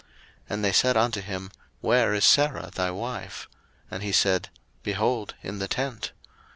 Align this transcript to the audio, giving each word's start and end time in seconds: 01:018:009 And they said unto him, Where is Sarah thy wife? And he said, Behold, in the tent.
01:018:009 0.05 0.09
And 0.49 0.65
they 0.65 0.71
said 0.71 0.97
unto 0.97 1.21
him, 1.21 1.51
Where 1.79 2.11
is 2.15 2.25
Sarah 2.25 2.71
thy 2.73 2.89
wife? 2.89 3.47
And 3.91 4.01
he 4.01 4.11
said, 4.11 4.49
Behold, 4.81 5.35
in 5.43 5.59
the 5.59 5.67
tent. 5.67 6.11